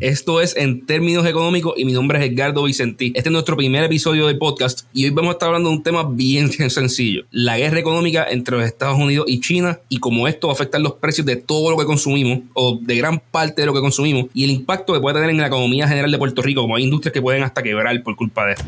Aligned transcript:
Esto 0.00 0.40
es 0.40 0.54
en 0.56 0.86
términos 0.86 1.26
económicos 1.26 1.74
y 1.76 1.84
mi 1.84 1.92
nombre 1.92 2.24
es 2.24 2.30
Edgardo 2.30 2.62
Vicentí. 2.62 3.12
Este 3.16 3.30
es 3.30 3.32
nuestro 3.32 3.56
primer 3.56 3.82
episodio 3.82 4.28
del 4.28 4.38
podcast 4.38 4.82
y 4.92 5.04
hoy 5.04 5.10
vamos 5.10 5.30
a 5.30 5.32
estar 5.32 5.48
hablando 5.48 5.70
de 5.70 5.76
un 5.76 5.82
tema 5.82 6.04
bien 6.08 6.52
sencillo. 6.52 7.24
La 7.32 7.58
guerra 7.58 7.80
económica 7.80 8.24
entre 8.30 8.56
los 8.56 8.64
Estados 8.64 8.96
Unidos 8.96 9.24
y 9.28 9.40
China 9.40 9.80
y 9.88 9.98
cómo 9.98 10.28
esto 10.28 10.46
va 10.46 10.52
a 10.52 10.54
afectar 10.54 10.80
los 10.80 10.94
precios 10.94 11.26
de 11.26 11.34
todo 11.34 11.72
lo 11.72 11.76
que 11.76 11.84
consumimos 11.84 12.42
o 12.54 12.78
de 12.80 12.96
gran 12.96 13.18
parte 13.18 13.62
de 13.62 13.66
lo 13.66 13.74
que 13.74 13.80
consumimos 13.80 14.26
y 14.34 14.44
el 14.44 14.50
impacto 14.50 14.92
que 14.92 15.00
puede 15.00 15.14
tener 15.14 15.30
en 15.30 15.38
la 15.38 15.48
economía 15.48 15.88
general 15.88 16.12
de 16.12 16.18
Puerto 16.18 16.42
Rico, 16.42 16.60
como 16.60 16.76
hay 16.76 16.84
industrias 16.84 17.12
que 17.12 17.20
pueden 17.20 17.42
hasta 17.42 17.60
quebrar 17.60 18.00
por 18.04 18.14
culpa 18.14 18.46
de 18.46 18.52
esto. 18.52 18.64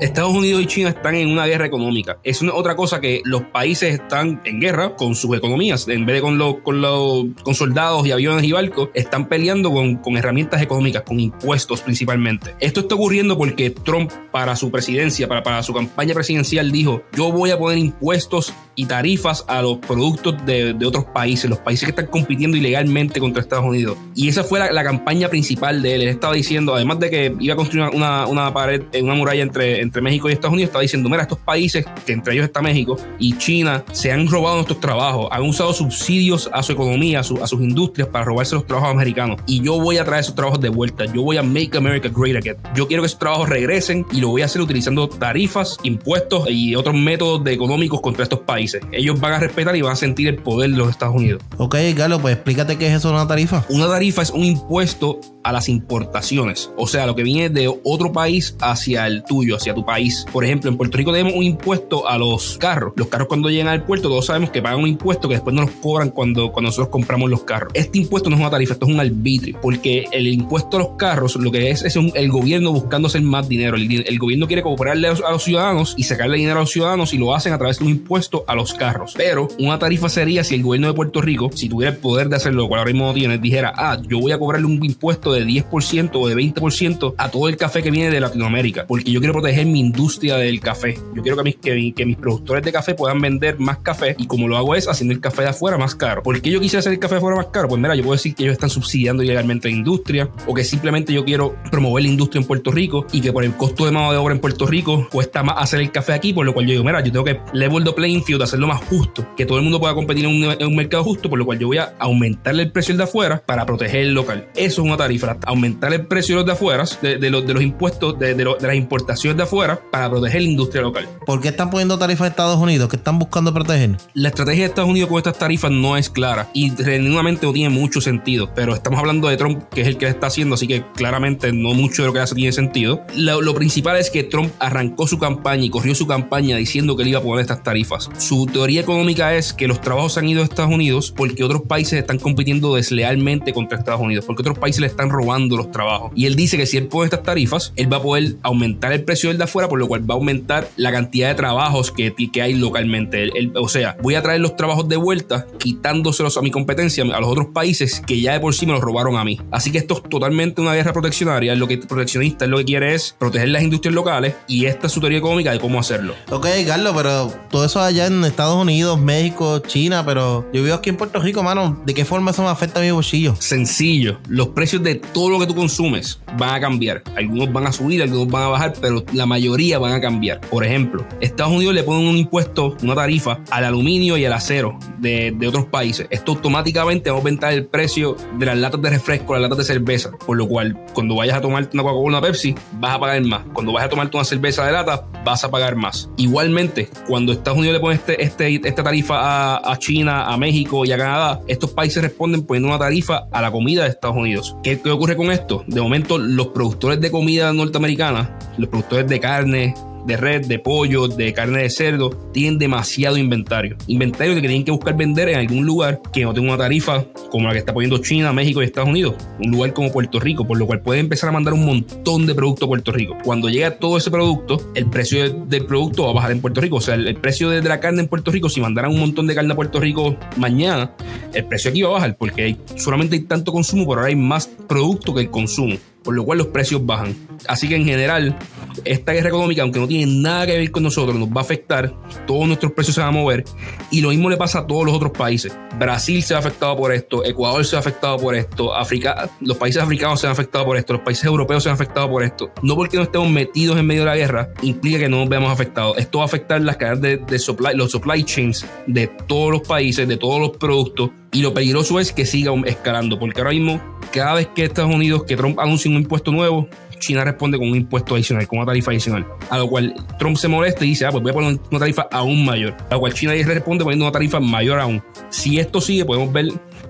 Estados 0.00 0.34
Unidos 0.34 0.62
y 0.62 0.66
China 0.66 0.90
están 0.90 1.14
en 1.14 1.28
una 1.28 1.46
guerra 1.46 1.66
económica. 1.66 2.18
Es 2.22 2.42
una, 2.42 2.52
otra 2.54 2.76
cosa 2.76 3.00
que 3.00 3.22
los 3.24 3.42
países 3.44 3.94
están 3.94 4.42
en 4.44 4.60
guerra 4.60 4.94
con 4.94 5.14
sus 5.14 5.34
economías. 5.36 5.88
En 5.88 6.04
vez 6.04 6.16
de 6.16 6.20
con, 6.20 6.36
los 6.36 6.56
con, 6.56 7.34
con 7.42 7.54
soldados 7.54 8.06
y 8.06 8.12
aviones 8.12 8.44
y 8.44 8.52
barcos, 8.52 8.90
están 8.92 9.26
peleando 9.28 9.72
con, 9.72 9.96
con 9.96 10.16
herramientas 10.16 10.60
económicas, 10.60 11.02
con 11.02 11.18
impuestos 11.18 11.80
principalmente. 11.80 12.54
Esto 12.60 12.80
está 12.80 12.94
ocurriendo 12.94 13.38
porque 13.38 13.70
Trump, 13.70 14.12
para 14.30 14.54
su 14.54 14.70
presidencia, 14.70 15.28
para, 15.28 15.42
para 15.42 15.62
su 15.62 15.72
campaña 15.72 16.12
presidencial, 16.12 16.70
dijo: 16.70 17.02
Yo 17.12 17.32
voy 17.32 17.50
a 17.50 17.58
poner 17.58 17.78
impuestos 17.78 18.52
y 18.76 18.84
tarifas 18.84 19.44
a 19.48 19.62
los 19.62 19.78
productos 19.78 20.34
de, 20.44 20.74
de, 20.74 20.86
otros 20.86 21.04
países, 21.06 21.48
los 21.48 21.58
países 21.58 21.84
que 21.86 21.90
están 21.90 22.06
compitiendo 22.06 22.56
ilegalmente 22.56 23.18
contra 23.18 23.42
Estados 23.42 23.64
Unidos. 23.64 23.96
Y 24.14 24.28
esa 24.28 24.44
fue 24.44 24.58
la, 24.58 24.84
campaña 24.84 25.28
principal 25.28 25.82
de 25.82 25.94
él. 25.96 26.02
Él 26.02 26.08
estaba 26.08 26.34
diciendo, 26.34 26.74
además 26.74 27.00
de 27.00 27.10
que 27.10 27.34
iba 27.40 27.54
a 27.54 27.56
construir 27.56 27.88
una, 27.92 28.26
una 28.26 28.52
pared, 28.52 28.82
una 29.02 29.14
muralla 29.14 29.42
entre, 29.42 29.80
entre 29.80 30.00
México 30.02 30.28
y 30.28 30.32
Estados 30.32 30.52
Unidos, 30.52 30.68
estaba 30.68 30.82
diciendo, 30.82 31.08
mira, 31.08 31.22
estos 31.22 31.38
países, 31.38 31.84
que 32.04 32.12
entre 32.12 32.34
ellos 32.34 32.44
está 32.44 32.62
México 32.62 32.96
y 33.18 33.36
China, 33.38 33.84
se 33.92 34.12
han 34.12 34.28
robado 34.28 34.56
nuestros 34.56 34.78
trabajos, 34.78 35.28
han 35.32 35.42
usado 35.42 35.72
subsidios 35.72 36.48
a 36.52 36.62
su 36.62 36.72
economía, 36.72 37.20
a, 37.20 37.22
su, 37.24 37.42
a 37.42 37.46
sus 37.46 37.62
industrias 37.62 38.08
para 38.08 38.26
robarse 38.26 38.54
los 38.54 38.66
trabajos 38.66 38.90
americanos. 38.90 39.40
Y 39.46 39.62
yo 39.62 39.80
voy 39.80 39.96
a 39.96 40.04
traer 40.04 40.20
esos 40.20 40.34
trabajos 40.34 40.60
de 40.60 40.68
vuelta. 40.68 41.06
Yo 41.06 41.22
voy 41.22 41.38
a 41.38 41.42
make 41.42 41.76
America 41.76 42.08
great 42.14 42.36
again. 42.36 42.56
Yo 42.74 42.86
quiero 42.86 43.02
que 43.02 43.06
esos 43.06 43.18
trabajos 43.18 43.48
regresen 43.48 44.04
y 44.12 44.20
lo 44.20 44.28
voy 44.28 44.42
a 44.42 44.44
hacer 44.44 44.60
utilizando 44.60 45.08
tarifas, 45.08 45.78
impuestos 45.82 46.48
y 46.50 46.74
otros 46.74 46.94
métodos 46.94 47.46
económicos 47.46 48.00
contra 48.00 48.24
estos 48.24 48.40
países. 48.40 48.65
Ellos 48.92 49.20
van 49.20 49.34
a 49.34 49.38
respetar 49.38 49.76
y 49.76 49.82
van 49.82 49.92
a 49.92 49.96
sentir 49.96 50.28
el 50.28 50.36
poder 50.36 50.70
de 50.70 50.76
los 50.76 50.90
Estados 50.90 51.14
Unidos. 51.14 51.42
Ok, 51.58 51.76
Galo, 51.94 52.20
pues 52.20 52.34
explícate 52.34 52.76
qué 52.78 52.88
es 52.88 52.94
eso 52.94 53.08
de 53.08 53.14
una 53.14 53.28
tarifa. 53.28 53.64
Una 53.68 53.88
tarifa 53.88 54.22
es 54.22 54.30
un 54.30 54.44
impuesto 54.44 55.20
a 55.46 55.52
las 55.52 55.68
importaciones, 55.68 56.72
o 56.76 56.88
sea, 56.88 57.06
lo 57.06 57.14
que 57.14 57.22
viene 57.22 57.48
de 57.48 57.72
otro 57.84 58.12
país 58.12 58.56
hacia 58.60 59.06
el 59.06 59.22
tuyo, 59.22 59.56
hacia 59.56 59.74
tu 59.74 59.84
país. 59.84 60.26
Por 60.32 60.44
ejemplo, 60.44 60.68
en 60.68 60.76
Puerto 60.76 60.96
Rico 60.96 61.12
tenemos 61.12 61.34
un 61.34 61.44
impuesto 61.44 62.08
a 62.08 62.18
los 62.18 62.58
carros. 62.58 62.94
Los 62.96 63.06
carros 63.06 63.28
cuando 63.28 63.48
llegan 63.48 63.68
al 63.68 63.84
puerto, 63.84 64.08
todos 64.08 64.26
sabemos 64.26 64.50
que 64.50 64.60
pagan 64.60 64.80
un 64.80 64.88
impuesto 64.88 65.28
que 65.28 65.34
después 65.34 65.54
no 65.54 65.62
nos 65.62 65.70
cobran 65.70 66.10
cuando, 66.10 66.50
cuando 66.50 66.70
nosotros 66.70 66.88
compramos 66.88 67.30
los 67.30 67.44
carros. 67.44 67.70
Este 67.74 67.98
impuesto 67.98 68.28
no 68.28 68.34
es 68.34 68.40
una 68.40 68.50
tarifa, 68.50 68.72
esto 68.72 68.86
es 68.86 68.92
un 68.92 68.98
arbitrio, 68.98 69.60
porque 69.62 70.08
el 70.10 70.26
impuesto 70.26 70.78
a 70.78 70.80
los 70.80 70.88
carros 70.96 71.36
lo 71.36 71.52
que 71.52 71.70
es 71.70 71.84
es 71.84 71.94
un, 71.94 72.10
el 72.16 72.28
gobierno 72.28 72.72
buscando 72.72 73.06
hacer 73.06 73.22
más 73.22 73.48
dinero. 73.48 73.76
El, 73.76 74.04
el 74.04 74.18
gobierno 74.18 74.48
quiere 74.48 74.62
cobrarle 74.62 75.06
a 75.06 75.10
los, 75.10 75.22
a 75.22 75.30
los 75.30 75.44
ciudadanos 75.44 75.94
y 75.96 76.02
sacarle 76.02 76.38
dinero 76.38 76.58
a 76.58 76.62
los 76.62 76.72
ciudadanos 76.72 77.14
y 77.14 77.18
lo 77.18 77.36
hacen 77.36 77.52
a 77.52 77.58
través 77.58 77.78
de 77.78 77.84
un 77.84 77.92
impuesto 77.92 78.44
a 78.48 78.55
los 78.56 78.74
carros. 78.74 79.14
Pero 79.16 79.48
una 79.58 79.78
tarifa 79.78 80.08
sería 80.08 80.44
si 80.44 80.54
el 80.54 80.62
gobierno 80.62 80.88
de 80.88 80.94
Puerto 80.94 81.20
Rico, 81.20 81.50
si 81.54 81.68
tuviera 81.68 81.92
el 81.92 81.98
poder 81.98 82.28
de 82.28 82.36
hacerlo, 82.36 82.62
lo 82.62 82.68
cual 82.68 82.80
ahora 82.80 82.92
mismo 82.92 83.06
no 83.06 83.14
tiene, 83.14 83.38
dijera, 83.38 83.72
ah, 83.76 84.00
yo 84.08 84.18
voy 84.18 84.32
a 84.32 84.38
cobrarle 84.38 84.66
un 84.66 84.84
impuesto 84.84 85.32
de 85.32 85.44
10% 85.44 86.10
o 86.14 86.28
de 86.28 86.34
20% 86.34 87.14
a 87.16 87.28
todo 87.28 87.48
el 87.48 87.56
café 87.56 87.82
que 87.82 87.90
viene 87.90 88.10
de 88.10 88.20
Latinoamérica, 88.20 88.86
porque 88.86 89.10
yo 89.10 89.20
quiero 89.20 89.34
proteger 89.34 89.66
mi 89.66 89.80
industria 89.80 90.36
del 90.36 90.60
café. 90.60 90.98
Yo 91.14 91.22
quiero 91.22 91.36
que 91.36 91.42
mis, 91.42 91.56
que, 91.56 91.92
que 91.94 92.06
mis 92.06 92.16
productores 92.16 92.64
de 92.64 92.72
café 92.72 92.94
puedan 92.94 93.20
vender 93.20 93.58
más 93.58 93.78
café 93.78 94.16
y 94.18 94.26
como 94.26 94.48
lo 94.48 94.56
hago 94.56 94.74
es 94.74 94.88
haciendo 94.88 95.14
el 95.14 95.20
café 95.20 95.42
de 95.42 95.48
afuera 95.48 95.78
más 95.78 95.94
caro. 95.94 96.22
¿Por 96.22 96.40
qué 96.40 96.50
yo 96.50 96.60
quisiera 96.60 96.80
hacer 96.80 96.92
el 96.92 96.98
café 96.98 97.14
de 97.14 97.18
afuera 97.18 97.36
más 97.36 97.46
caro? 97.46 97.68
Pues 97.68 97.80
mira, 97.80 97.94
yo 97.94 98.02
puedo 98.02 98.14
decir 98.14 98.34
que 98.34 98.44
ellos 98.44 98.54
están 98.54 98.70
subsidiando 98.70 99.22
ilegalmente 99.22 99.68
la 99.68 99.76
industria 99.76 100.28
o 100.46 100.54
que 100.54 100.64
simplemente 100.64 101.12
yo 101.12 101.24
quiero 101.24 101.56
promover 101.70 102.04
la 102.04 102.10
industria 102.10 102.40
en 102.40 102.46
Puerto 102.46 102.70
Rico 102.70 103.06
y 103.12 103.20
que 103.20 103.32
por 103.32 103.44
el 103.44 103.56
costo 103.56 103.84
de 103.84 103.90
mano 103.90 104.12
de 104.12 104.18
obra 104.18 104.34
en 104.34 104.40
Puerto 104.40 104.66
Rico 104.66 105.08
cuesta 105.10 105.42
más 105.42 105.56
hacer 105.58 105.80
el 105.80 105.90
café 105.90 106.12
aquí, 106.12 106.32
por 106.32 106.46
lo 106.46 106.54
cual 106.54 106.66
yo 106.66 106.72
digo, 106.72 106.84
mira, 106.84 107.02
yo 107.02 107.12
tengo 107.12 107.24
que 107.24 107.40
level 107.52 107.84
the 107.84 107.92
playing 107.92 108.22
field, 108.22 108.42
hacerlo 108.46 108.66
más 108.66 108.82
justo, 108.84 109.26
que 109.36 109.46
todo 109.46 109.58
el 109.58 109.64
mundo 109.64 109.80
pueda 109.80 109.94
competir 109.94 110.24
en 110.24 110.30
un, 110.30 110.44
en 110.50 110.66
un 110.66 110.76
mercado 110.76 111.04
justo, 111.04 111.28
por 111.28 111.38
lo 111.38 111.44
cual 111.44 111.58
yo 111.58 111.68
voy 111.68 111.78
a 111.78 111.94
aumentarle 111.98 112.64
el 112.64 112.72
precio 112.72 112.96
de 112.96 113.04
afuera 113.04 113.42
para 113.44 113.66
proteger 113.66 114.02
el 114.02 114.14
local. 114.14 114.46
Eso 114.54 114.82
es 114.82 114.86
una 114.86 114.96
tarifa, 114.96 115.36
aumentar 115.44 115.92
el 115.92 116.06
precio 116.06 116.34
de 116.34 116.36
los 116.40 116.46
de 116.46 116.52
afuera, 116.52 116.84
de, 117.02 117.18
de, 117.18 117.30
los, 117.30 117.46
de 117.46 117.54
los 117.54 117.62
impuestos, 117.62 118.18
de, 118.18 118.34
de, 118.34 118.44
lo, 118.44 118.56
de, 118.56 118.66
las 118.66 118.76
importaciones 118.76 119.36
de 119.36 119.42
afuera 119.42 119.80
para 119.90 120.08
proteger 120.10 120.42
la 120.42 120.48
industria 120.48 120.82
local. 120.82 121.08
¿Por 121.24 121.40
qué 121.40 121.48
están 121.48 121.70
poniendo 121.70 121.98
tarifas 121.98 122.26
a 122.26 122.30
Estados 122.30 122.58
Unidos? 122.58 122.88
¿Qué 122.88 122.96
están 122.96 123.18
buscando 123.18 123.52
proteger? 123.52 123.96
La 124.14 124.28
estrategia 124.28 124.64
de 124.64 124.68
Estados 124.68 124.90
Unidos 124.90 125.08
con 125.08 125.18
estas 125.18 125.38
tarifas 125.38 125.70
no 125.70 125.96
es 125.96 126.10
clara 126.10 126.48
y 126.54 126.70
genuinamente 126.70 127.46
no 127.46 127.52
tiene 127.52 127.70
mucho 127.70 128.00
sentido, 128.00 128.50
pero 128.54 128.74
estamos 128.74 128.98
hablando 128.98 129.28
de 129.28 129.36
Trump, 129.36 129.64
que 129.70 129.82
es 129.82 129.88
el 129.88 129.98
que 129.98 130.06
está 130.06 130.28
haciendo, 130.28 130.54
así 130.54 130.66
que 130.66 130.84
claramente 130.94 131.52
no 131.52 131.74
mucho 131.74 132.02
de 132.02 132.08
lo 132.08 132.12
que 132.14 132.20
hace 132.20 132.34
tiene 132.34 132.52
sentido. 132.52 133.02
Lo, 133.14 133.42
lo 133.42 133.54
principal 133.54 133.96
es 133.96 134.10
que 134.10 134.22
Trump 134.24 134.52
arrancó 134.58 135.06
su 135.06 135.18
campaña 135.18 135.64
y 135.64 135.70
corrió 135.70 135.94
su 135.94 136.06
campaña 136.06 136.56
diciendo 136.56 136.96
que 136.96 137.02
él 137.02 137.10
iba 137.10 137.18
a 137.18 137.22
poner 137.22 137.40
estas 137.40 137.62
tarifas. 137.62 138.08
Su 138.18 138.35
teoría 138.44 138.82
económica 138.82 139.34
es 139.34 139.54
que 139.54 139.66
los 139.66 139.80
trabajos 139.80 140.12
se 140.12 140.20
han 140.20 140.28
ido 140.28 140.42
a 140.42 140.44
Estados 140.44 140.70
Unidos 140.70 141.14
porque 141.16 141.42
otros 141.42 141.62
países 141.62 141.94
están 141.94 142.18
compitiendo 142.18 142.74
deslealmente 142.74 143.54
contra 143.54 143.78
Estados 143.78 144.02
Unidos, 144.02 144.26
porque 144.26 144.42
otros 144.42 144.58
países 144.58 144.82
le 144.82 144.88
están 144.88 145.08
robando 145.08 145.56
los 145.56 145.70
trabajos. 145.70 146.12
Y 146.14 146.26
él 146.26 146.36
dice 146.36 146.58
que 146.58 146.66
si 146.66 146.76
él 146.76 146.88
pone 146.88 147.06
estas 147.06 147.22
tarifas, 147.22 147.72
él 147.76 147.90
va 147.90 147.96
a 147.96 148.02
poder 148.02 148.36
aumentar 148.42 148.92
el 148.92 149.02
precio 149.04 149.30
del 149.30 149.38
de 149.38 149.44
afuera, 149.44 149.68
por 149.68 149.78
lo 149.78 149.88
cual 149.88 150.08
va 150.08 150.14
a 150.14 150.18
aumentar 150.18 150.68
la 150.76 150.92
cantidad 150.92 151.28
de 151.28 151.34
trabajos 151.34 151.90
que, 151.90 152.14
que 152.14 152.42
hay 152.42 152.54
localmente. 152.54 153.22
Él, 153.22 153.32
él, 153.34 153.52
o 153.56 153.68
sea, 153.68 153.96
voy 154.02 154.16
a 154.16 154.22
traer 154.22 154.40
los 154.40 154.56
trabajos 154.56 154.88
de 154.88 154.96
vuelta, 154.96 155.46
quitándoselos 155.58 156.36
a 156.36 156.42
mi 156.42 156.50
competencia, 156.50 157.04
a 157.04 157.20
los 157.20 157.30
otros 157.30 157.46
países 157.54 158.02
que 158.06 158.20
ya 158.20 158.32
de 158.32 158.40
por 158.40 158.54
sí 158.54 158.66
me 158.66 158.72
los 158.72 158.82
robaron 158.82 159.16
a 159.16 159.24
mí. 159.24 159.40
Así 159.50 159.72
que 159.72 159.78
esto 159.78 159.94
es 159.94 160.02
totalmente 160.10 160.60
una 160.60 160.74
guerra 160.74 160.92
proteccionaria. 160.92 161.54
Lo 161.54 161.68
que 161.68 161.78
proteccionista 161.78 162.44
es 162.44 162.50
lo 162.50 162.58
que 162.58 162.64
quiere 162.64 162.94
es 162.94 163.14
proteger 163.18 163.48
las 163.48 163.62
industrias 163.62 163.94
locales 163.94 164.34
y 164.48 164.66
esta 164.66 164.86
es 164.86 164.92
su 164.92 165.00
teoría 165.00 165.18
económica 165.18 165.52
de 165.52 165.60
cómo 165.60 165.78
hacerlo. 165.78 166.14
Ok, 166.30 166.46
Carlos, 166.66 166.94
pero 166.96 167.32
todo 167.50 167.64
eso 167.64 167.80
allá 167.80 168.06
en 168.06 168.24
Estados 168.26 168.60
Unidos, 168.60 169.00
México, 169.00 169.58
China, 169.60 170.04
pero 170.04 170.46
yo 170.52 170.62
vivo 170.62 170.74
aquí 170.74 170.90
en 170.90 170.96
Puerto 170.96 171.20
Rico, 171.20 171.42
mano. 171.42 171.80
¿De 171.84 171.94
qué 171.94 172.04
forma 172.04 172.30
eso 172.30 172.42
me 172.42 172.48
afecta 172.48 172.80
a 172.80 172.82
mi 172.82 172.90
bolsillo? 172.90 173.34
Sencillo. 173.38 174.18
Los 174.28 174.48
precios 174.48 174.82
de 174.82 174.96
todo 174.96 175.30
lo 175.30 175.38
que 175.38 175.46
tú 175.46 175.54
consumes 175.54 176.20
van 176.36 176.54
a 176.54 176.60
cambiar. 176.60 177.02
Algunos 177.16 177.52
van 177.52 177.66
a 177.66 177.72
subir, 177.72 178.02
algunos 178.02 178.28
van 178.28 178.44
a 178.44 178.48
bajar, 178.48 178.74
pero 178.80 179.04
la 179.12 179.26
mayoría 179.26 179.78
van 179.78 179.92
a 179.92 180.00
cambiar. 180.00 180.40
Por 180.42 180.64
ejemplo, 180.64 181.06
Estados 181.20 181.52
Unidos 181.52 181.74
le 181.74 181.82
ponen 181.82 182.06
un 182.06 182.16
impuesto, 182.16 182.76
una 182.82 182.94
tarifa 182.94 183.40
al 183.50 183.64
aluminio 183.64 184.16
y 184.16 184.24
al 184.24 184.32
acero 184.32 184.78
de, 184.98 185.34
de 185.36 185.48
otros 185.48 185.66
países. 185.66 186.06
Esto 186.10 186.32
automáticamente 186.32 187.10
va 187.10 187.16
a 187.16 187.18
aumentar 187.18 187.52
el 187.52 187.66
precio 187.66 188.16
de 188.38 188.46
las 188.46 188.56
latas 188.56 188.80
de 188.82 188.90
refresco, 188.90 189.32
las 189.34 189.42
latas 189.42 189.58
de 189.58 189.64
cerveza. 189.64 190.10
Por 190.26 190.36
lo 190.36 190.46
cual, 190.46 190.78
cuando 190.94 191.14
vayas 191.14 191.36
a 191.36 191.40
tomarte 191.40 191.76
una 191.76 191.82
Coca-Cola, 191.82 192.18
una 192.18 192.20
Pepsi, 192.20 192.54
vas 192.74 192.94
a 192.94 193.00
pagar 193.00 193.22
más. 193.22 193.42
Cuando 193.52 193.72
vayas 193.72 193.86
a 193.86 193.90
tomarte 193.90 194.16
una 194.16 194.24
cerveza 194.24 194.64
de 194.64 194.72
lata, 194.72 195.06
vas 195.24 195.44
a 195.44 195.50
pagar 195.50 195.76
más. 195.76 196.08
Igualmente, 196.16 196.88
cuando 197.06 197.32
Estados 197.32 197.58
Unidos 197.58 197.74
le 197.74 197.80
pone 197.80 197.94
este, 198.12 198.22
este, 198.22 198.68
esta 198.68 198.82
tarifa 198.82 199.16
a, 199.18 199.72
a 199.72 199.78
China, 199.78 200.26
a 200.26 200.36
México 200.36 200.84
y 200.84 200.92
a 200.92 200.98
Canadá, 200.98 201.40
estos 201.46 201.70
países 201.70 202.02
responden 202.02 202.42
poniendo 202.42 202.68
una 202.68 202.78
tarifa 202.78 203.26
a 203.32 203.42
la 203.42 203.50
comida 203.50 203.82
de 203.82 203.90
Estados 203.90 204.16
Unidos. 204.16 204.56
¿Qué, 204.62 204.80
¿Qué, 204.80 204.90
ocurre 204.90 205.16
con 205.16 205.30
esto? 205.30 205.64
De 205.66 205.80
momento, 205.80 206.18
los 206.18 206.48
productores 206.48 207.00
de 207.00 207.10
comida 207.10 207.52
norteamericana, 207.52 208.38
los 208.58 208.68
productores 208.68 209.08
de 209.08 209.20
carne, 209.20 209.74
de 210.06 210.16
red, 210.16 210.46
de 210.46 210.58
pollo, 210.58 211.08
de 211.08 211.32
carne 211.32 211.62
de 211.62 211.70
cerdo, 211.70 212.10
tienen 212.32 212.58
demasiado 212.58 213.16
inventario. 213.16 213.76
Inventario 213.86 214.34
que 214.34 214.40
tienen 214.40 214.64
que 214.64 214.70
buscar 214.70 214.96
vender 214.96 215.28
en 215.28 215.38
algún 215.38 215.66
lugar 215.66 216.00
que 216.12 216.22
no 216.22 216.32
tenga 216.32 216.48
una 216.48 216.58
tarifa 216.58 217.04
como 217.30 217.48
la 217.48 217.52
que 217.52 217.58
está 217.58 217.74
poniendo 217.74 217.98
China, 217.98 218.32
México 218.32 218.62
y 218.62 218.66
Estados 218.66 218.88
Unidos. 218.88 219.14
Un 219.38 219.50
lugar 219.50 219.72
como 219.72 219.92
Puerto 219.92 220.20
Rico, 220.20 220.46
por 220.46 220.58
lo 220.58 220.66
cual 220.66 220.80
pueden 220.80 221.04
empezar 221.04 221.28
a 221.30 221.32
mandar 221.32 221.54
un 221.54 221.64
montón 221.64 222.26
de 222.26 222.34
producto 222.34 222.66
a 222.66 222.68
Puerto 222.68 222.92
Rico. 222.92 223.16
Cuando 223.24 223.48
llega 223.48 223.78
todo 223.78 223.98
ese 223.98 224.10
producto, 224.10 224.72
el 224.74 224.86
precio 224.86 225.28
del, 225.30 225.66
producto 225.66 226.04
va 226.04 226.10
a 226.10 226.14
bajar 226.14 226.32
en 226.32 226.40
Puerto 226.40 226.60
Rico. 226.60 226.76
O 226.76 226.80
sea, 226.80 226.94
el, 226.94 227.16
precio 227.16 227.50
de, 227.50 227.60
de, 227.60 227.68
la 227.68 227.80
carne 227.80 228.02
en 228.02 228.08
Puerto 228.08 228.30
Rico, 228.30 228.48
si 228.48 228.60
mandaran 228.60 228.92
un 228.92 229.00
montón 229.00 229.26
de 229.26 229.34
carne 229.34 229.52
a 229.52 229.56
Puerto 229.56 229.80
Rico 229.80 230.16
mañana, 230.36 230.92
el 231.34 231.44
precio 231.44 231.70
aquí 231.70 231.82
va 231.82 231.90
a 231.90 231.92
bajar 231.92 232.16
porque 232.16 232.42
hay, 232.42 232.56
solamente 232.76 233.16
hay 233.16 233.22
tanto 233.22 233.52
consumo, 233.52 233.84
pero 233.86 234.00
ahora 234.00 234.08
hay 234.08 234.16
más 234.16 234.46
producto 234.46 235.14
que 235.14 235.22
el 235.22 235.30
consumo 235.30 235.76
por 236.06 236.14
lo 236.14 236.24
cual 236.24 236.38
los 236.38 236.46
precios 236.46 236.86
bajan. 236.86 237.16
Así 237.48 237.68
que 237.68 237.74
en 237.74 237.84
general, 237.84 238.36
esta 238.84 239.12
guerra 239.12 239.28
económica, 239.28 239.62
aunque 239.62 239.78
no 239.78 239.88
tiene 239.88 240.20
nada 240.20 240.46
que 240.46 240.58
ver 240.58 240.70
con 240.70 240.82
nosotros, 240.82 241.16
nos 241.16 241.28
va 241.28 241.40
a 241.40 241.44
afectar, 241.44 241.92
todos 242.26 242.46
nuestros 242.46 242.72
precios 242.72 242.94
se 242.94 243.00
van 243.00 243.10
a 243.10 243.12
mover 243.12 243.44
y 243.90 244.00
lo 244.00 244.10
mismo 244.10 244.30
le 244.30 244.36
pasa 244.36 244.60
a 244.60 244.66
todos 244.66 244.86
los 244.86 244.94
otros 244.94 245.12
países. 245.12 245.56
Brasil 245.78 246.22
se 246.22 246.34
ha 246.34 246.38
afectado 246.38 246.76
por 246.76 246.92
esto, 246.92 247.24
Ecuador 247.24 247.64
se 247.64 247.76
ha 247.76 247.78
afectado 247.78 248.16
por 248.18 248.34
esto, 248.34 248.74
África, 248.74 249.30
los 249.40 249.56
países 249.56 249.82
africanos 249.82 250.20
se 250.20 250.26
han 250.26 250.32
afectado 250.32 250.64
por 250.64 250.76
esto, 250.76 250.94
los 250.94 251.02
países 251.02 251.24
europeos 251.24 251.62
se 251.62 251.68
han 251.68 251.74
afectado 251.74 252.08
por 252.08 252.22
esto. 252.22 252.50
No 252.62 252.76
porque 252.76 252.96
no 252.96 253.02
estemos 253.02 253.30
metidos 253.30 253.78
en 253.78 253.86
medio 253.86 254.02
de 254.02 254.06
la 254.06 254.16
guerra, 254.16 254.50
implica 254.62 254.98
que 254.98 255.08
no 255.08 255.18
nos 255.18 255.28
veamos 255.28 255.52
afectados. 255.52 255.98
Esto 255.98 256.18
va 256.18 256.24
a 256.24 256.26
afectar 256.26 256.60
las 256.60 256.76
cadenas 256.76 257.00
de, 257.00 257.16
de 257.18 257.38
supply, 257.38 257.74
los 257.74 257.90
supply 257.90 258.24
chains 258.24 258.66
de 258.86 259.06
todos 259.06 259.50
los 259.50 259.62
países, 259.62 260.08
de 260.08 260.16
todos 260.16 260.40
los 260.40 260.56
productos 260.56 261.10
y 261.36 261.42
lo 261.42 261.52
peligroso 261.52 262.00
es 262.00 262.12
que 262.12 262.24
siga 262.24 262.50
escalando, 262.64 263.18
porque 263.18 263.40
ahora 263.40 263.50
mismo 263.50 263.78
cada 264.10 264.34
vez 264.34 264.48
que 264.54 264.64
Estados 264.64 264.94
Unidos, 264.94 265.24
que 265.24 265.36
Trump 265.36 265.60
anuncia 265.60 265.90
un 265.90 265.98
impuesto 265.98 266.32
nuevo, 266.32 266.66
China 266.98 267.24
responde 267.24 267.58
con 267.58 267.68
un 267.68 267.76
impuesto 267.76 268.14
adicional, 268.14 268.46
con 268.46 268.58
una 268.58 268.66
tarifa 268.66 268.90
adicional. 268.90 269.26
A 269.50 269.58
lo 269.58 269.68
cual 269.68 269.94
Trump 270.18 270.36
se 270.36 270.48
molesta 270.48 270.84
y 270.84 270.88
dice, 270.88 271.06
ah, 271.06 271.10
pues 271.10 271.22
voy 271.22 271.30
a 271.30 271.34
poner 271.34 271.58
una 271.70 271.78
tarifa 271.78 272.08
aún 272.10 272.44
mayor. 272.44 272.76
A 272.90 272.94
lo 272.94 273.00
cual 273.00 273.14
China 273.14 273.32
responde 273.32 273.84
poniendo 273.84 274.04
una 274.04 274.12
tarifa 274.12 274.40
mayor 274.40 274.80
aún. 274.80 275.02
Si 275.30 275.58
esto 275.58 275.80
sigue, 275.80 276.04
podemos 276.04 276.32
ver 276.32 276.46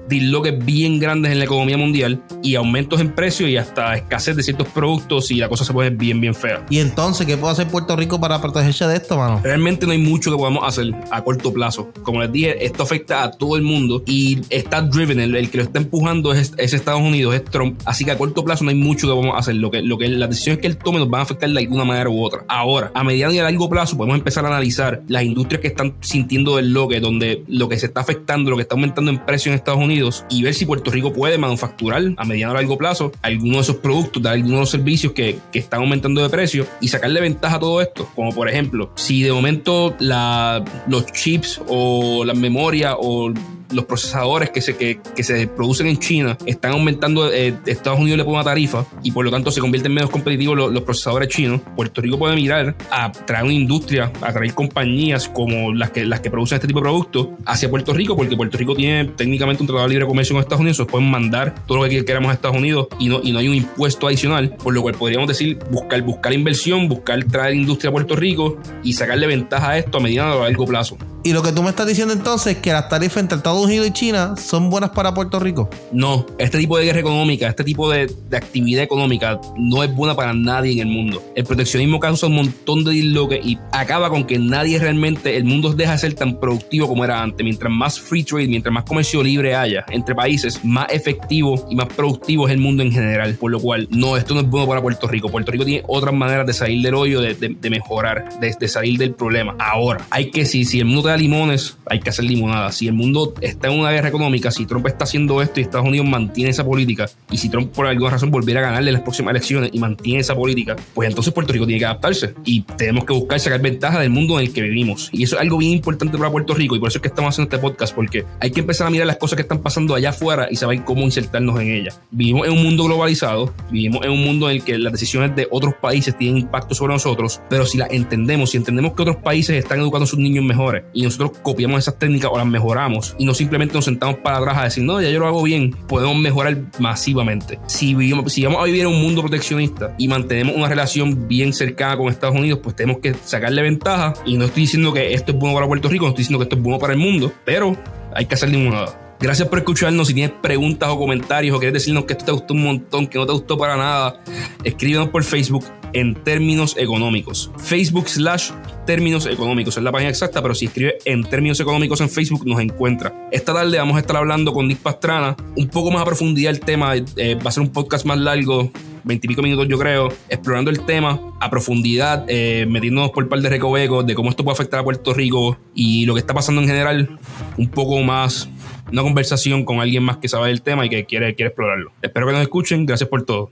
disloques 0.09 0.65
bien 0.65 0.99
grandes 0.99 1.33
en 1.33 1.39
la 1.39 1.45
economía 1.45 1.77
mundial 1.77 2.23
y 2.43 2.55
aumentos 2.55 3.01
en 3.01 3.13
precio 3.13 3.49
y 3.49 3.57
hasta 3.57 3.97
escasez 3.97 4.37
de 4.37 4.43
ciertos 4.43 4.69
productos 4.69 5.31
y 5.31 5.37
la 5.37 5.49
cosa 5.49 5.65
se 5.65 5.73
pone 5.73 5.91
bien, 5.91 6.21
bien 6.21 6.35
fea. 6.35 6.65
¿Y 6.71 6.79
entonces 6.79 7.27
qué 7.27 7.37
puede 7.37 7.53
hacer 7.53 7.69
Puerto 7.69 7.97
Rico 7.97 8.21
para 8.21 8.41
protegerse 8.41 8.87
de 8.87 8.97
esto, 8.97 9.17
mano? 9.17 9.41
Realmente 9.43 9.87
no 9.87 9.93
hay 9.93 9.99
mucho 9.99 10.31
que 10.31 10.37
podamos 10.37 10.67
hacer 10.67 10.95
a 11.11 11.23
corto 11.23 11.53
plazo. 11.53 11.91
Como 12.03 12.21
les 12.21 12.33
dije, 12.33 12.65
esto 12.65 12.83
afecta 12.83 13.25
a 13.25 13.31
todo 13.31 13.57
el 13.57 13.63
mundo 13.63 14.03
y 14.07 14.41
está 14.51 14.83
driven, 14.83 15.21
el, 15.21 15.51
que 15.51 15.59
lo 15.59 15.65
está 15.65 15.79
empujando 15.79 16.33
es, 16.33 16.53
Estados 16.57 17.01
Unidos, 17.01 17.35
es 17.35 17.45
Trump. 17.45 17.81
Así 17.85 18.05
que 18.05 18.11
a 18.11 18.19
corto 18.19 18.45
plazo 18.45 18.65
no 18.65 18.71
hay 18.71 18.77
mucho 18.77 19.07
que 19.07 19.15
podamos 19.15 19.39
hacer. 19.39 19.57
Lo 19.57 19.71
que, 19.71 19.83
lo 19.83 19.99
que 19.99 20.09
las 20.09 20.29
decisiones 20.29 20.61
que 20.61 20.67
él 20.67 20.77
tome 20.77 20.99
nos 20.99 21.09
van 21.09 21.21
a 21.21 21.25
afectar 21.25 21.49
de 21.49 21.59
alguna 21.59 21.85
manera 21.85 22.11
u 22.11 22.23
otra. 22.23 22.45
Ahora, 22.49 22.91
a 22.95 23.03
mediano 23.03 23.33
y 23.33 23.39
a 23.39 23.45
largo 23.45 23.69
plazo 23.69 23.97
podemos 23.97 24.19
empezar 24.19 24.45
a 24.45 24.49
analizar 24.49 25.03
las 25.09 25.23
industrias 25.23 25.61
que 25.61 25.69
están 25.69 25.95
sintiendo 26.01 26.57
del 26.57 26.73
loque, 26.73 27.01
donde 27.01 27.43
lo 27.49 27.69
que 27.69 27.79
se 27.79 27.87
está 27.87 28.01
afectando, 28.01 28.51
lo 28.51 28.57
que 28.57 28.63
está 28.63 28.75
aumentando 28.75 29.11
en 29.11 29.25
precio 29.25 29.51
en 29.51 29.57
Estados 29.57 29.81
Unidos 29.81 29.96
y 30.29 30.43
ver 30.43 30.55
si 30.55 30.67
Puerto 30.67 30.91
Rico 30.91 31.13
puede 31.13 31.39
manufacturar 31.39 32.03
a 32.17 32.25
mediano 32.25 32.53
o 32.53 32.55
largo 32.55 32.77
plazo 32.77 33.13
algunos 33.23 33.57
de 33.57 33.63
esos 33.63 33.77
productos, 33.77 34.23
dar 34.23 34.35
algunos 34.35 34.55
de 34.55 34.61
los 34.61 34.71
servicios 34.71 35.13
que, 35.13 35.39
que, 35.53 35.59
están 35.59 35.81
aumentando 35.81 36.23
de 36.23 36.29
precio 36.29 36.67
y 36.81 36.89
sacarle 36.89 37.21
ventaja 37.21 37.57
a 37.57 37.61
todo 37.61 37.81
esto. 37.81 38.09
Como 38.15 38.35
por 38.35 38.49
ejemplo, 38.49 38.91
si 38.97 39.23
de 39.23 39.33
momento 39.33 39.95
la, 39.99 40.65
los 40.89 41.07
chips 41.07 41.61
o 41.69 42.25
las 42.25 42.37
memorias 42.37 42.95
o 42.99 43.33
los 43.73 43.85
procesadores 43.85 44.51
que 44.51 44.61
se, 44.61 44.77
que, 44.77 45.23
se 45.23 45.47
producen 45.47 45.87
en 45.87 45.99
China 45.99 46.39
están 46.47 46.73
aumentando, 46.73 47.33
eh, 47.33 47.55
Estados 47.67 47.99
Unidos 47.99 48.19
le 48.19 48.25
pone 48.25 48.37
una 48.37 48.45
tarifa 48.45 48.85
y 49.03 49.11
por 49.11 49.25
lo 49.25 49.31
tanto 49.31 49.51
se 49.51 49.61
convierten 49.61 49.93
menos 49.93 50.11
competitivos 50.11 50.57
los, 50.57 50.83
procesadores 50.83 51.29
chinos. 51.29 51.61
Puerto 51.75 52.01
Rico 52.01 52.19
puede 52.19 52.37
mirar 52.37 52.77
a 52.91 53.11
traer 53.13 53.45
una 53.45 53.55
industria, 53.55 54.13
a 54.21 54.33
traer 54.33 54.55
compañías 54.55 55.29
como 55.29 55.73
las 55.73 55.91
que, 55.91 56.05
las 56.05 56.21
que 56.21 56.31
producen 56.31 56.57
este 56.57 56.69
tipo 56.69 56.81
de 56.81 56.85
productos 56.85 57.29
hacia 57.45 57.69
Puerto 57.69 57.93
Rico, 57.93 58.17
porque 58.17 58.37
Puerto 58.37 58.57
Rico 58.57 58.75
tiene 58.75 59.07
técnicamente 59.17 59.63
un 59.63 59.67
tratado 59.67 59.86
libre 59.89 60.07
comercio 60.07 60.35
con 60.35 60.43
Estados 60.43 60.61
Unidos, 60.61 60.87
pueden 60.91 61.11
mandar 61.11 61.55
todo 61.67 61.83
lo 61.83 61.89
que 61.89 62.05
queramos 62.05 62.31
a 62.31 62.35
Estados 62.35 62.57
Unidos 62.57 62.89
y 62.99 63.09
no, 63.09 63.21
y 63.23 63.33
no 63.33 63.39
hay 63.39 63.49
un 63.49 63.55
impuesto 63.55 64.07
adicional, 64.07 64.57
por 64.57 64.75
lo 64.75 64.83
cual 64.83 64.95
podríamos 64.95 65.29
decir 65.29 65.59
buscar, 65.71 66.03
buscar 66.03 66.33
inversión, 66.33 66.89
buscar 66.89 67.23
traer 67.25 67.55
industria 67.55 67.91
a 67.91 67.93
Puerto 67.93 68.17
Rico 68.17 68.59
y 68.83 68.93
sacarle 68.93 69.27
ventaja 69.27 69.71
a 69.71 69.79
esto 69.79 69.99
a 69.99 70.01
mediano 70.01 70.37
o 70.37 70.43
a 70.43 70.45
largo 70.45 70.67
plazo. 70.67 70.97
Y 71.27 71.33
lo 71.33 71.43
que 71.43 71.51
tú 71.51 71.61
me 71.61 71.71
estás 71.71 71.89
diciendo 71.89 72.15
entonces 72.15 72.55
es 72.55 72.63
que 72.63 72.71
las 72.71 72.89
tarifas 72.89 73.17
entre 73.17 73.39
Estados 73.39 73.65
Unidos 73.65 73.89
y 73.89 73.91
China 73.91 74.37
son 74.37 74.71
buenas 74.71 74.91
para 74.91 75.13
Puerto 75.13 75.41
Rico. 75.41 75.69
No, 75.91 76.25
este 76.39 76.57
tipo 76.57 76.79
de 76.79 76.85
guerra 76.85 77.01
económica, 77.01 77.49
este 77.49 77.65
tipo 77.65 77.91
de, 77.91 78.09
actividad 78.31 78.85
económica 78.85 79.41
no 79.57 79.83
es 79.83 79.93
buena 79.93 80.15
para 80.15 80.33
nadie 80.33 80.75
en 80.75 80.79
el 80.79 80.87
mundo. 80.87 81.21
El 81.35 81.43
proteccionismo 81.43 81.99
causa 81.99 82.29
un 82.29 82.37
montón 82.37 82.85
de 82.85 82.93
disloques 82.93 83.45
y 83.45 83.59
acaba 83.73 84.09
con 84.09 84.25
que 84.25 84.39
nadie 84.39 84.79
realmente, 84.79 85.37
el 85.37 85.43
mundo 85.43 85.73
deja 85.73 85.93
de 85.95 85.99
ser 85.99 86.15
tan 86.15 86.39
productivo 86.39 86.87
como 86.87 87.05
era 87.05 87.21
antes. 87.21 87.43
Mientras 87.43 87.73
más 87.73 87.99
free 87.99 88.23
trade, 88.23 88.47
mientras 88.47 88.73
más 88.73 88.85
comercio 88.85 89.21
libre 89.21 89.57
haya 89.57 89.85
entre 89.91 90.15
países, 90.15 90.65
más 90.65 90.87
efectivo 90.91 91.67
y 91.69 91.75
más 91.75 91.89
productivo 91.89 92.47
es 92.47 92.53
el 92.53 92.61
mundo 92.61 92.85
en 92.85 92.93
general. 92.93 93.35
Por 93.35 93.51
lo 93.51 93.59
cual, 93.59 93.89
no, 93.91 94.17
esto 94.17 94.33
no 94.33 94.43
es 94.43 94.47
bueno 94.47 94.69
para 94.69 94.81
Puerto 94.81 95.09
Rico. 95.09 95.29
Puerto 95.29 95.51
Rico 95.51 95.65
tiene 95.65 95.83
otras 95.89 96.15
maneras 96.15 96.47
de 96.47 96.53
salir 96.53 96.85
del 96.85 96.95
hoyo, 96.95 97.21
de, 97.21 97.69
mejorar, 97.69 98.39
de, 98.39 98.69
salir 98.69 98.97
del 98.97 99.13
problema. 99.13 99.57
Ahora, 99.59 100.07
hay 100.11 100.31
que, 100.31 100.47
si, 100.47 100.65
si 100.65 100.79
el 100.79 100.85
mundo 100.85 101.03
te 101.03 101.16
limones, 101.17 101.77
hay 101.87 102.01
que 102.01 102.11
hacer 102.11 102.25
limonada. 102.25 102.73
Si 102.73 102.87
el 102.87 102.95
mundo 102.95 103.35
está 103.41 103.69
en 103.69 103.79
una 103.79 103.91
guerra 103.91 104.09
económica, 104.09 104.51
si 104.51 104.67
Trump 104.67 104.87
está 104.87 105.05
haciendo 105.05 105.41
esto 105.43 105.61
y 105.61 105.63
Estados 105.63 105.87
Unidos 105.87 106.07
mantiene 106.07 106.51
esa 106.51 106.65
política, 106.65 107.09
y 107.31 107.39
si 107.39 107.49
Trump 107.49 107.73
por 107.73 107.87
alguna 107.87 108.11
razón 108.11 108.31
volviera 108.31 108.61
a 108.61 108.65
ganarle 108.65 108.93
las 108.93 109.03
próximas 109.03 109.31
elecciones 109.31 109.71
y 109.73 109.79
mantiene 109.79 110.21
esa 110.21 110.35
política, 110.35 110.77
pues 110.95 111.09
entonces 111.09 111.33
Puerto 111.33 111.53
Rico 111.53 111.67
tiene 111.67 111.79
que 111.79 111.87
adaptarse 111.87 112.35
y 112.45 112.63
tenemos 112.63 113.05
que 113.05 113.13
buscar 113.13 113.41
sacar 113.41 113.61
ventaja 113.61 114.01
del 114.01 114.11
mundo 114.11 114.39
en 114.39 114.47
el 114.47 114.53
que 114.53 114.63
vivimos. 114.63 115.11
Y 115.13 115.23
eso 115.23 115.37
es 115.37 115.43
algo 115.43 115.59
bien 115.59 115.73
importante 115.73 116.17
para 116.19 116.31
Puerto 116.31 116.55
Rico 116.55 116.77
y 116.77 116.81
por 116.81 116.89
eso 116.89 116.99
es 116.99 117.03
que 117.03 117.09
estamos 117.09 117.35
haciendo 117.35 117.55
este 117.55 117.61
podcast, 117.61 117.95
porque 117.95 118.25
hay 118.41 118.51
que 118.51 118.61
empezar 118.61 118.87
a 118.87 118.91
mirar 118.91 119.07
las 119.07 119.17
cosas 119.17 119.37
que 119.37 119.43
están 119.43 119.61
pasando 119.61 119.95
allá 119.95 120.11
afuera 120.11 120.49
y 120.51 120.57
saber 120.57 120.85
cómo 120.85 121.03
insertarnos 121.03 121.61
en 121.61 121.71
ellas. 121.71 122.01
Vivimos 122.11 122.47
en 122.47 122.53
un 122.55 122.63
mundo 122.63 122.85
globalizado, 122.85 123.53
vivimos 123.71 124.05
en 124.05 124.11
un 124.11 124.25
mundo 124.25 124.51
en 124.51 124.57
el 124.57 124.65
que 124.65 124.79
las 124.79 124.93
decisiones 124.93 125.35
de 125.37 125.49
otros 125.51 125.75
países 125.81 126.17
tienen 126.17 126.39
impacto 126.39 126.75
sobre 126.75 126.95
nosotros, 126.95 127.41
pero 127.49 127.67
si 127.67 127.79
las 127.79 127.91
entendemos, 127.91 128.51
si 128.51 128.57
entendemos 128.57 128.93
que 128.93 129.03
otros 129.03 129.17
países 129.17 129.57
están 129.57 129.81
educando 129.81 130.05
a 130.05 130.09
sus 130.09 130.19
niños 130.19 130.45
mejores 130.45 130.85
y 130.93 131.06
nosotros 131.07 131.33
copiamos 131.43 131.79
esas 131.79 131.99
técnicas 131.99 132.31
o 132.33 132.37
las 132.37 132.47
mejoramos 132.47 133.15
y 133.19 133.25
no 133.25 133.35
simplemente 133.35 133.75
nos 133.75 133.85
sentamos 133.85 134.19
para 134.19 134.39
atrás 134.39 134.59
a 134.59 134.65
decir, 134.65 134.85
no, 134.85 135.01
ya 135.01 135.11
yo 135.11 135.19
lo 135.19 135.27
hago 135.27 135.43
bien, 135.43 135.71
podemos 135.89 136.17
mejorar 136.17 136.59
masivamente. 136.79 137.59
Si, 137.67 137.95
vivimos, 137.95 138.33
si 138.33 138.45
vamos 138.45 138.61
a 138.61 138.65
vivir 138.65 138.83
en 138.83 138.89
un 138.89 139.01
mundo 139.01 139.23
proteccionista 139.23 139.95
y 139.99 140.09
mantenemos 140.09 140.57
una 140.57 140.69
relación 140.69 141.27
bien 141.29 141.53
cercana 141.53 141.97
con 141.97 142.09
Estados 142.09 142.37
Unidos, 142.37 142.61
pues 142.63 142.77
tenemos 142.77 143.01
que 143.01 143.15
sacarle 143.25 143.63
ventaja. 143.63 144.15
Y 144.25 144.37
no 144.37 144.45
estoy 144.45 144.63
diciendo 144.63 144.93
que 144.93 145.15
esto 145.15 145.33
es 145.33 145.39
bueno 145.39 145.55
para 145.55 145.67
Puerto 145.67 145.89
Rico, 145.89 146.05
no 146.05 146.11
estoy 146.11 146.23
diciendo 146.23 146.39
que 146.39 146.45
esto 146.45 146.57
es 146.57 146.63
bueno 146.63 146.79
para 146.79 146.93
el 146.93 146.99
mundo, 146.99 147.33
pero 147.45 147.77
hay 148.15 148.27
que 148.27 148.35
hacer 148.35 148.51
ninguna. 148.51 148.87
Gracias 149.19 149.49
por 149.49 149.59
escucharnos. 149.59 150.09
Si 150.09 150.15
tienes 150.15 150.37
preguntas 150.43 150.89
o 150.91 150.99
comentarios 150.99 151.57
o 151.57 151.59
quieres 151.59 151.75
decirnos 151.75 152.05
que 152.05 152.13
esto 152.13 152.27
te 152.27 152.33
gustó 152.33 152.55
un 152.55 152.65
montón, 152.65 153.07
que 153.07 153.19
no 153.19 153.27
te 153.27 153.33
gustó 153.33 153.57
para 153.57 153.77
nada, 153.77 154.21
escríbenos 154.63 155.09
por 155.09 155.25
Facebook 155.25 155.65
en 155.93 156.15
términos 156.15 156.77
económicos. 156.79 157.51
Facebook 157.59 158.09
slash 158.09 158.51
términos 158.87 159.27
económicos 159.27 159.77
es 159.77 159.83
la 159.83 159.93
página 159.93 160.11
exacta, 160.11 160.41
pero 160.43 160.55
si 160.55 160.67
escribe 160.67 160.99
en 161.05 161.25
términos 161.25 161.59
económicos 161.61 162.01
en 162.01 162.09
Facebook 162.09 162.47
nos 162.47 162.61
encuentra. 162.61 163.29
Esta 163.33 163.53
tarde 163.53 163.79
vamos 163.79 163.97
a 163.97 164.01
estar 164.01 164.17
hablando 164.17 164.53
con 164.53 164.69
Nick 164.69 164.79
Pastrana 164.79 165.37
un 165.57 165.69
poco 165.69 165.91
más 165.91 166.03
a 166.03 166.05
profundidad 166.05 166.53
el 166.53 166.61
tema. 166.61 166.95
Eh, 166.95 167.35
va 167.35 167.49
a 167.49 167.53
ser 167.53 167.63
un 167.63 167.73
podcast 167.73 168.07
más 168.07 168.19
largo, 168.19 168.71
veintipico 169.05 169.43
minutos 169.43 169.67
yo 169.69 169.79
creo, 169.79 170.09
explorando 170.29 170.71
el 170.71 170.81
tema 170.81 171.21
a 171.41 171.51
profundidad, 171.51 172.25
eh, 172.29 172.67
metiéndonos 172.69 173.11
por 173.11 173.29
par 173.29 173.41
de 173.41 173.49
recovecos 173.49 174.07
de 174.07 174.15
cómo 174.15 174.31
esto 174.31 174.45
puede 174.45 174.55
afectar 174.55 174.81
a 174.81 174.85
Puerto 174.85 175.13
Rico 175.13 175.59
y 175.75 176.07
lo 176.07 176.15
que 176.15 176.21
está 176.21 176.35
pasando 176.35 176.61
en 176.61 176.69
general, 176.69 177.19
un 177.57 177.69
poco 177.69 178.01
más 178.03 178.49
una 178.91 179.03
conversación 179.03 179.65
con 179.65 179.81
alguien 179.81 180.03
más 180.03 180.19
que 180.19 180.29
sabe 180.29 180.49
del 180.49 180.63
tema 180.63 180.87
y 180.87 180.89
que 180.89 181.05
quiere, 181.07 181.35
quiere 181.35 181.49
explorarlo. 181.49 181.93
Espero 182.03 182.27
que 182.27 182.33
nos 182.33 182.43
escuchen. 182.43 182.87
Gracias 182.87 183.09
por 183.09 183.25
todo. 183.25 183.51